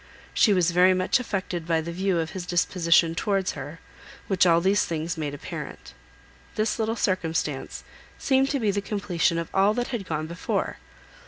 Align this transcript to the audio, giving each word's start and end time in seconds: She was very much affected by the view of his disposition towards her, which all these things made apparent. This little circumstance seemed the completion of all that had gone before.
She 0.33 0.51
was 0.51 0.71
very 0.71 0.95
much 0.95 1.19
affected 1.19 1.67
by 1.67 1.79
the 1.79 1.91
view 1.91 2.17
of 2.17 2.31
his 2.31 2.47
disposition 2.47 3.13
towards 3.13 3.51
her, 3.51 3.79
which 4.27 4.47
all 4.47 4.59
these 4.59 4.83
things 4.83 5.15
made 5.15 5.35
apparent. 5.35 5.93
This 6.55 6.79
little 6.79 6.95
circumstance 6.95 7.83
seemed 8.17 8.47
the 8.47 8.81
completion 8.81 9.37
of 9.37 9.51
all 9.53 9.75
that 9.75 9.89
had 9.89 10.07
gone 10.07 10.25
before. 10.25 10.77